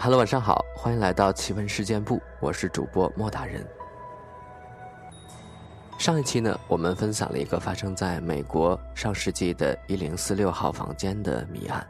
[0.00, 3.66] Hello，晚上好，欢迎来到奇闻事件部，我是主播莫大人。
[5.98, 11.84] 上一期呢，我们分享了一个发生在美国上世纪的一零四六号房间的谜案。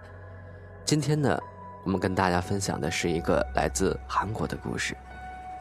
[0.86, 1.38] 今天呢，
[1.84, 4.96] 我们跟大家分享的是一个来自韩国的故事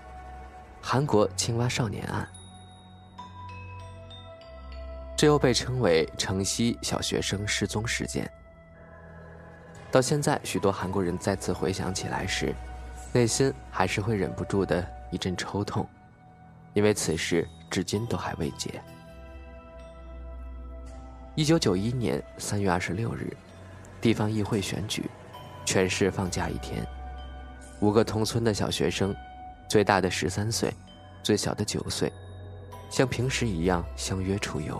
[0.82, 2.26] ——韩国青蛙少年案。
[5.18, 8.32] 这又被称为城西小学生失踪事件。
[9.98, 12.54] 到现在，许多韩国人再次回想起来时，
[13.12, 15.90] 内心还是会忍不住的一阵抽痛，
[16.76, 18.80] 因为此事至今都还未结。
[21.34, 23.36] 一九九一年三月二十六日，
[24.00, 25.10] 地方议会选举，
[25.66, 26.86] 全市放假一天，
[27.80, 29.16] 五个同村的小学生，
[29.68, 30.72] 最大的十三岁，
[31.24, 32.14] 最小的九岁，
[32.92, 34.80] 像平时一样相约出游。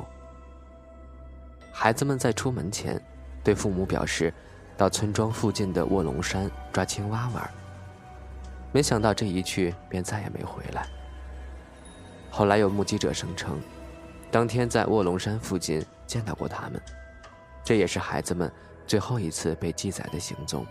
[1.72, 3.02] 孩子们在出门前，
[3.44, 4.32] 对父母表示。
[4.78, 7.50] 到村庄附近的卧龙山抓青蛙玩，
[8.72, 10.88] 没想到这一去便再也没回来。
[12.30, 13.60] 后来有目击者声称，
[14.30, 16.80] 当天在卧龙山附近见到过他们，
[17.64, 18.52] 这也是孩子们
[18.86, 20.64] 最后一次被记载的行踪。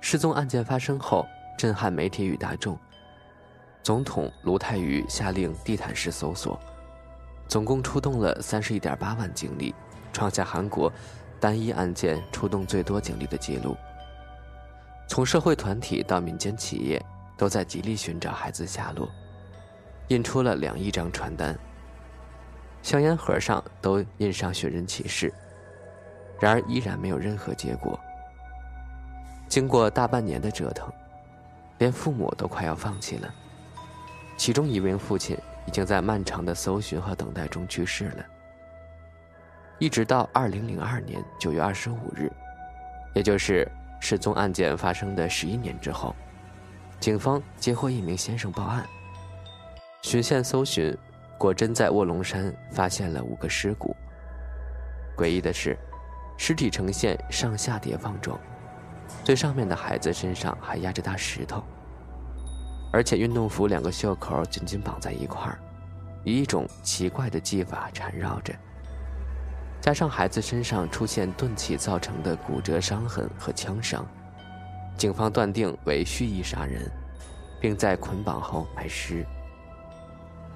[0.00, 1.26] 失踪案件发生后，
[1.58, 2.78] 震撼媒体与大众。
[3.82, 6.58] 总统卢泰愚下令地毯式搜索，
[7.46, 9.74] 总共出动了三十一点八万警力，
[10.10, 10.90] 创下韩国。
[11.40, 13.76] 单一案件出动最多警力的记录。
[15.06, 17.02] 从社会团体到民间企业，
[17.36, 19.08] 都在极力寻找孩子下落，
[20.08, 21.58] 印出了两亿张传单，
[22.82, 25.32] 香烟盒上都印上寻人启事，
[26.40, 27.98] 然而依然没有任何结果。
[29.48, 30.92] 经过大半年的折腾，
[31.78, 33.34] 连父母都快要放弃了。
[34.36, 38.26] 其中一名父亲已经在漫长的搜寻和等待中去世了。
[39.78, 42.30] 一直到二零零二年九月二十五日，
[43.14, 46.16] 也就是失踪案件发生的十一年之后，
[46.98, 48.84] 警方接获一名先生报案，
[50.02, 50.96] 循线搜寻，
[51.38, 53.94] 果真在卧龙山发现了五个尸骨。
[55.16, 55.78] 诡异的是，
[56.36, 58.36] 尸体呈现上下叠放状，
[59.22, 61.62] 最上面的孩子身上还压着大石头，
[62.92, 65.58] 而且运动服两个袖口紧紧绑在一块儿，
[66.24, 68.52] 以一种奇怪的技法缠绕着。
[69.88, 74.06] 加上孩子身上出现钝器造成的骨折伤痕和枪伤，
[74.98, 76.82] 警方断定为蓄意杀人，
[77.58, 79.24] 并在捆绑后埋尸。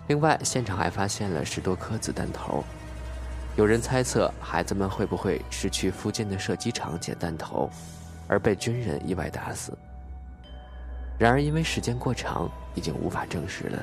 [0.09, 2.63] 另外，现场还发现了十多颗子弹头，
[3.57, 7.71] 有人猜测孩子们会不会是去附近的射击场捡弹头，
[8.29, 9.73] 而被军人意外打死。
[11.19, 13.83] 然而，因为时间过长，已经无法证实了。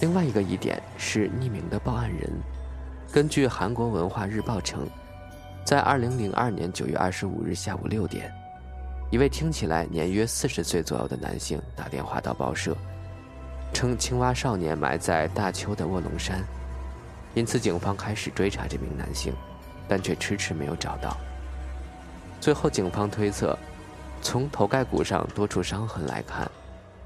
[0.00, 2.30] 另外一个疑点是匿名的报案人。
[3.14, 4.88] 根据韩国文化日报称，
[5.64, 8.28] 在二零零二年九月二十五日下午六点，
[9.08, 12.76] 一位听起来年约四十岁左右的男性打电话到报社，
[13.72, 16.42] 称青蛙少年埋在大邱的卧龙山，
[17.34, 19.32] 因此警方开始追查这名男性，
[19.86, 21.16] 但却迟迟没有找到。
[22.40, 23.56] 最后，警方推测，
[24.22, 26.50] 从头盖骨上多处伤痕来看，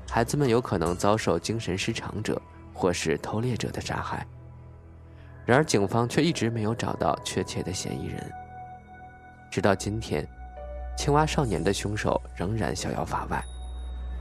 [0.08, 2.40] 孩子们有可能遭受精神失常者
[2.72, 4.26] 或是偷猎者的杀害。
[5.48, 8.22] 然而，警方却一直没有找到确切的嫌疑人。
[9.50, 10.28] 直到今天，
[10.94, 13.42] 青蛙少年的凶手仍然逍遥法外，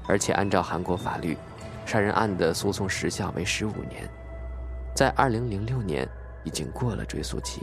[0.07, 1.37] 而且按照韩国法律，
[1.85, 4.09] 杀人案的诉讼时效为十五年，
[4.95, 6.07] 在二零零六年
[6.45, 7.61] 已经过了追诉期。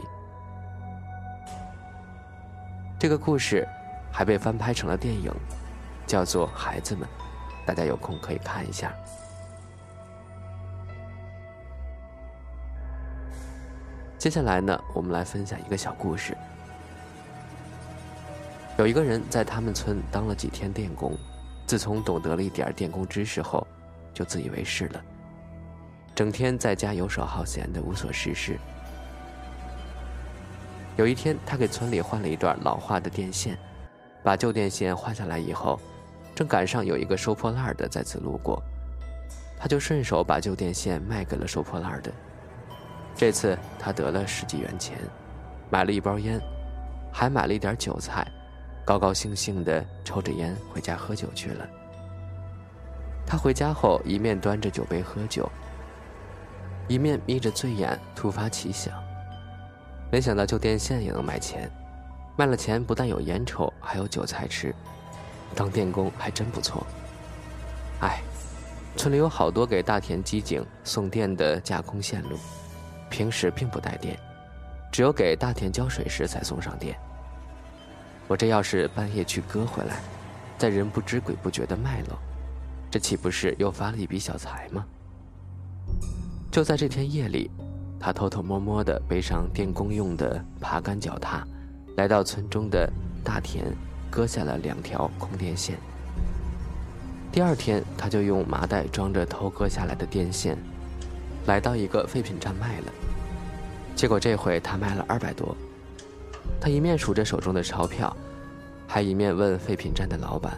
[2.99, 3.67] 这个故事
[4.11, 5.33] 还被翻拍成了电影，
[6.05, 7.09] 叫做《孩子们》，
[7.65, 8.93] 大家有空可以看一下。
[14.25, 16.35] 接下来呢，我们来分享一个小故事。
[18.75, 21.15] 有一个人在他们村当了几天电工，
[21.67, 23.67] 自从懂得了一点电工知识后，
[24.15, 25.01] 就自以为是了，
[26.15, 28.57] 整天在家游手好闲的无所事事。
[30.97, 33.55] 有一天，他给村里换了一段老化的电线，
[34.23, 35.79] 把旧电线换下来以后，
[36.33, 38.59] 正赶上有一个收破烂的在此路过，
[39.59, 42.11] 他就顺手把旧电线卖给了收破烂的。
[43.15, 44.97] 这次他得了十几元钱，
[45.69, 46.39] 买了一包烟，
[47.13, 48.27] 还买了一点韭菜，
[48.83, 51.65] 高高兴兴地抽着烟回家喝酒去了。
[53.25, 55.49] 他回家后一面端着酒杯喝酒，
[56.89, 58.93] 一面眯着醉眼突发奇想：
[60.11, 61.71] 没想到旧电线也能卖钱，
[62.37, 64.75] 卖了钱不但有烟抽，还有韭菜吃，
[65.55, 66.85] 当电工还真不错。
[68.01, 68.19] 哎，
[68.97, 72.37] 村里有好多给大田机井送电的架空线路。
[73.15, 74.19] 平时并不带电，
[74.91, 76.99] 只有给大田浇水时才送上电。
[78.27, 80.01] 我这要是半夜去割回来，
[80.57, 82.19] 再人不知鬼不觉的卖了，
[82.91, 84.85] 这岂不是又发了一笔小财吗？
[86.51, 87.49] 就在这天夜里，
[88.01, 91.47] 他偷偷摸摸地背上电工用的爬杆脚踏，
[91.95, 92.91] 来到村中的
[93.23, 93.73] 大田，
[94.11, 95.77] 割下了两条空电线。
[97.31, 100.57] 第二天，他就用麻袋装着偷割下来的电线，
[101.45, 102.91] 来到一个废品站卖了。
[103.95, 105.55] 结果这回他卖了二百多。
[106.59, 108.15] 他一面数着手中的钞票，
[108.87, 110.57] 还一面问废品站的老板：“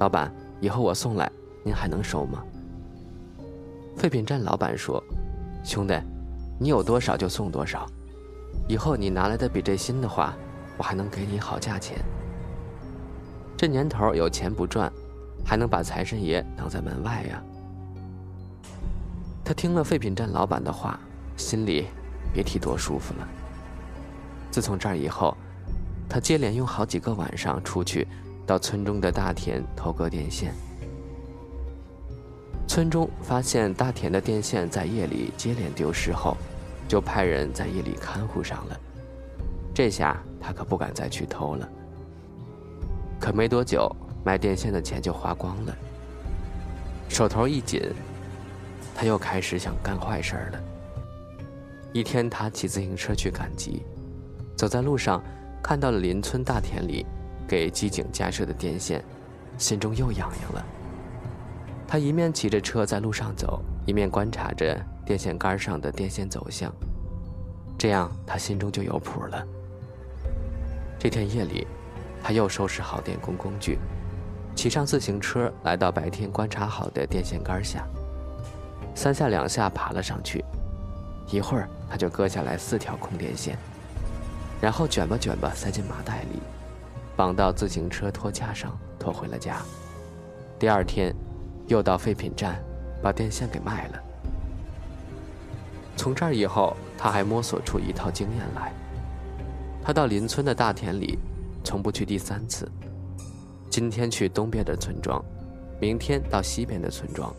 [0.00, 1.30] 老板，以后我送来，
[1.62, 2.42] 您还能收吗？”
[3.96, 5.02] 废品站老板说
[5.62, 5.94] ：“兄弟，
[6.58, 7.86] 你有多少就送多少，
[8.68, 10.34] 以后你拿来的比这新的话，
[10.78, 11.98] 我还能给你好价钱。
[13.56, 14.90] 这年头有钱不赚。”
[15.44, 17.42] 还能把财神爷挡在门外呀？
[19.44, 21.00] 他听了废品站老板的话，
[21.36, 21.88] 心里
[22.32, 23.28] 别提多舒服了。
[24.50, 25.36] 自从这儿以后，
[26.08, 28.06] 他接连用好几个晚上出去，
[28.46, 30.54] 到村中的大田偷割电线。
[32.66, 36.36] 村中发现大田的电线在夜里接连丢失后，
[36.88, 38.80] 就派人在夜里看护上了。
[39.74, 41.68] 这下他可不敢再去偷了。
[43.20, 43.94] 可没多久。
[44.24, 45.76] 卖电线的钱就花光了，
[47.08, 47.82] 手头一紧，
[48.94, 50.62] 他又开始想干坏事了。
[51.92, 53.82] 一天，他骑自行车去赶集，
[54.56, 55.22] 走在路上，
[55.62, 57.04] 看到了邻村大田里
[57.46, 59.04] 给机井架设的电线，
[59.58, 60.64] 心中又痒痒了。
[61.86, 66.72] 他一面骑着车在路上走，一面观察着电线杆上的电线走向，
[67.76, 69.46] 这样他心中就有谱了。
[70.98, 71.66] 这天夜里，
[72.22, 73.78] 他又收拾好电工工具。
[74.54, 77.86] 骑上自行车，来到白天观察好的电线杆下，
[78.94, 80.42] 三下两下爬了上去。
[81.32, 83.56] 一会儿，他就割下来四条空电线，
[84.60, 86.38] 然后卷吧卷吧塞进麻袋里，
[87.16, 89.62] 绑到自行车托架上，拖回了家。
[90.58, 91.14] 第二天，
[91.68, 92.62] 又到废品站，
[93.02, 94.02] 把电线给卖了。
[95.96, 98.70] 从这儿以后，他还摸索出一套经验来。
[99.82, 101.18] 他到邻村的大田里，
[101.64, 102.70] 从不去第三次。
[103.70, 105.24] 今天去东边的村庄，
[105.80, 107.34] 明天到西边的村庄。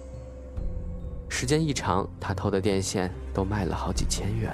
[1.35, 4.53] 时间一长，他偷的电线都卖了好几千元。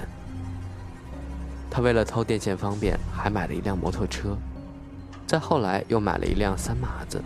[1.69, 4.37] 他为了偷电线方便，还买了一辆摩托车。
[5.27, 7.21] 再后来又买了一辆三马子。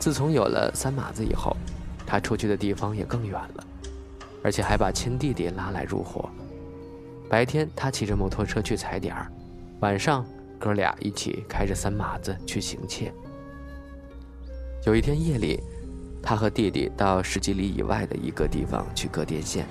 [0.00, 1.56] 自从有了三马子以后，
[2.04, 3.64] 他出去的地方也更远了，
[4.42, 6.28] 而且还把亲弟弟拉来入伙。
[7.30, 9.30] 白天他骑着摩托车去踩点儿，
[9.78, 10.26] 晚上
[10.58, 13.14] 哥俩一起开着三马子去行窃。
[14.84, 15.62] 有一天夜里，
[16.26, 19.66] 他和弟弟到十几里以外的一个地方去割电线。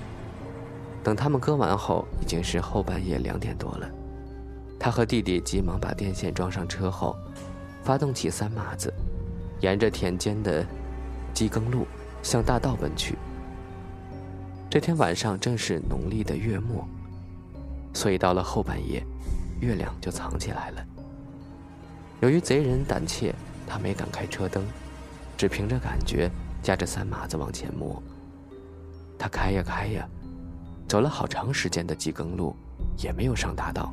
[1.02, 3.90] 等他们割完后，已经是后半夜两点多了。
[4.78, 7.16] 他和弟弟急忙把电线装上车后，
[7.82, 8.94] 发动起三马子，
[9.60, 10.64] 沿着田间的
[11.34, 11.88] 机耕路
[12.22, 13.18] 向大道奔去。
[14.70, 16.86] 这天晚上正是农历的月末，
[17.92, 19.04] 所以到了后半夜，
[19.60, 20.86] 月亮就藏起来了。
[22.20, 23.34] 由于贼人胆怯，
[23.66, 24.64] 他没敢开车灯。
[25.36, 26.30] 只凭着感觉，
[26.64, 28.02] 驾着三马子往前摸。
[29.18, 30.08] 他开呀开呀，
[30.88, 32.56] 走了好长时间的机耕路，
[32.96, 33.92] 也没有上大道。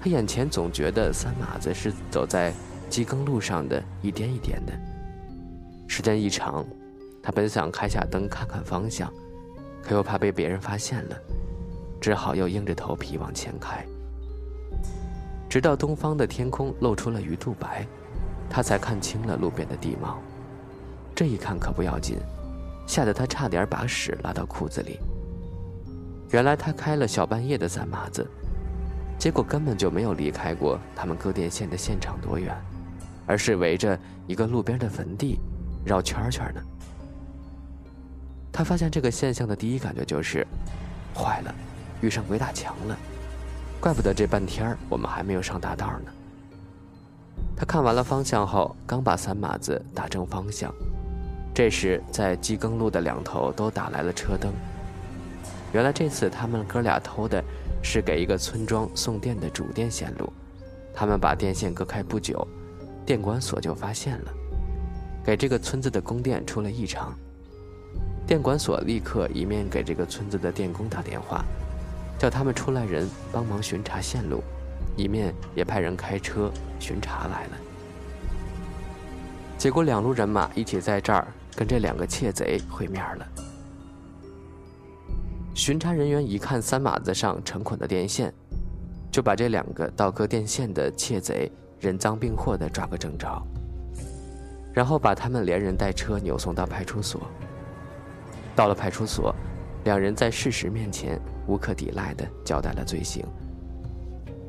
[0.00, 2.54] 他眼前总觉得三马子是走在
[2.88, 4.72] 机耕路上的一颠一颠的。
[5.88, 6.64] 时间一长，
[7.20, 9.12] 他本想开下灯看看方向，
[9.82, 11.16] 可又怕被别人发现了，
[12.00, 13.84] 只好又硬着头皮往前开。
[15.50, 17.84] 直到东方的天空露出了鱼肚白。
[18.54, 20.18] 他才看清了路边的地貌，
[21.14, 22.18] 这一看可不要紧，
[22.86, 24.98] 吓得他差点把屎拉到裤子里。
[26.30, 28.26] 原来他开了小半夜的三马子，
[29.18, 32.56] 结果根本就没有离开过他们割电线的现场多远，
[33.26, 35.38] 而是围着一个路边的坟地
[35.84, 36.62] 绕圈圈呢。
[38.50, 40.46] 他发现这个现象的第一感觉就是，
[41.14, 41.54] 坏了，
[42.00, 42.96] 遇上鬼打墙了，
[43.80, 46.12] 怪不得这半天我们还没有上大道呢。
[47.56, 50.74] 他看完了方向后，刚把三马子打正方向，
[51.54, 54.52] 这时在机耕路的两头都打来了车灯。
[55.72, 57.42] 原来这次他们哥俩偷的，
[57.82, 60.32] 是给一个村庄送电的主电线路。
[60.94, 62.46] 他们把电线割开不久，
[63.04, 64.32] 电管所就发现了，
[65.24, 67.14] 给这个村子的供电出了异常。
[68.26, 71.44] 电管所立刻一面给这个村子的电工打电话，
[72.18, 74.42] 叫他们出来人帮忙巡查线路。
[74.94, 77.50] 一面也派人开车巡查来了，
[79.56, 83.26] 结果两路人马一起在这儿跟这两个窃贼会面了。
[85.54, 88.32] 巡查人员一看三马子上成捆的电线，
[89.10, 93.42] 就把这两个盗割电线的窃贼人赃并获的抓个正着。
[94.72, 97.20] 然后把他们连人带车扭送到派出所。
[98.56, 99.34] 到了派出所，
[99.84, 103.22] 两人在事实面前无可抵赖的交代了罪行。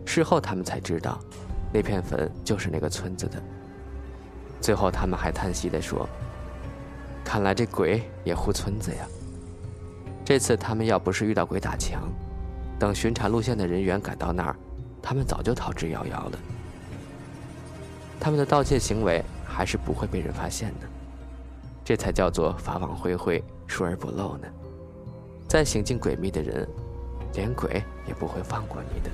[0.06, 1.20] 事后他们才知道，
[1.74, 3.42] 那片坟就是那个村子的。
[4.62, 6.08] 最后他们还叹息地说
[7.34, 9.08] ：“看来这鬼也护村子呀。”
[10.24, 12.04] 这次他们要不是遇到鬼打墙，
[12.78, 14.56] 等巡查路线的人员赶到那儿，
[15.02, 16.38] 他们早就逃之夭夭了。
[18.20, 20.88] 他们的盗窃行为还是不会被人发现的，
[21.84, 24.48] 这才叫做法网恢恢，疏而不漏呢。
[25.48, 26.70] 再行径诡秘的人，
[27.34, 29.10] 连鬼也不会放过你的。